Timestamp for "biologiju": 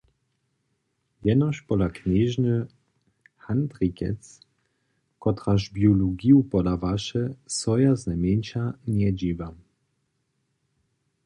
5.77-6.41